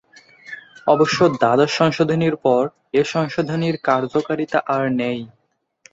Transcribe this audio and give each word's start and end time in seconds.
অবশ্য 0.87 1.17
দ্বাদশ 1.33 1.71
সংশোধনীর 1.73 2.35
পর 2.45 2.63
এ 2.93 3.01
সংশোধনীর 3.13 3.75
কার্যকারিতা 3.83 4.59
আর 4.75 4.83
নেই। 4.99 5.19